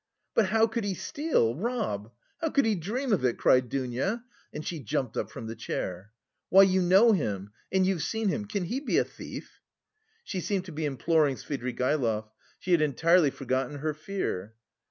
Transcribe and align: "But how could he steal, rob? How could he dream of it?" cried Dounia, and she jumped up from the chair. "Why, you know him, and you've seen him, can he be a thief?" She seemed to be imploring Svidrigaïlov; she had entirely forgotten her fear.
"But 0.33 0.47
how 0.47 0.65
could 0.65 0.83
he 0.83 0.95
steal, 0.95 1.53
rob? 1.53 2.09
How 2.39 2.49
could 2.49 2.65
he 2.65 2.73
dream 2.73 3.13
of 3.13 3.23
it?" 3.23 3.37
cried 3.37 3.69
Dounia, 3.69 4.23
and 4.51 4.65
she 4.65 4.79
jumped 4.79 5.15
up 5.15 5.29
from 5.29 5.45
the 5.45 5.53
chair. 5.55 6.11
"Why, 6.49 6.63
you 6.63 6.81
know 6.81 7.11
him, 7.11 7.51
and 7.71 7.85
you've 7.85 8.01
seen 8.01 8.29
him, 8.29 8.45
can 8.45 8.63
he 8.63 8.79
be 8.79 8.97
a 8.97 9.03
thief?" 9.05 9.61
She 10.23 10.41
seemed 10.41 10.65
to 10.65 10.71
be 10.71 10.85
imploring 10.85 11.35
Svidrigaïlov; 11.35 12.29
she 12.57 12.71
had 12.71 12.81
entirely 12.81 13.29
forgotten 13.29 13.77
her 13.77 13.93
fear. 13.93 14.55